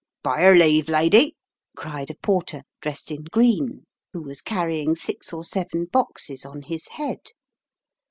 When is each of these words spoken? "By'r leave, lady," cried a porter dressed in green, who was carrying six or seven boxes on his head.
"By'r 0.23 0.55
leave, 0.55 0.89
lady," 0.89 1.35
cried 1.77 2.09
a 2.09 2.15
porter 2.15 2.63
dressed 2.81 3.11
in 3.11 3.25
green, 3.25 3.85
who 4.13 4.23
was 4.23 4.41
carrying 4.41 4.95
six 4.95 5.31
or 5.31 5.43
seven 5.43 5.85
boxes 5.85 6.43
on 6.43 6.63
his 6.63 6.87
head. 6.87 7.27